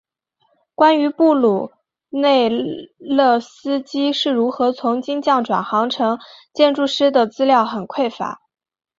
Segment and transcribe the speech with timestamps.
[0.73, 1.71] 关于布鲁
[2.09, 2.49] 内
[2.97, 6.17] 莱斯基是如何从金匠转行成
[6.55, 8.41] 建筑师的资料很匮乏。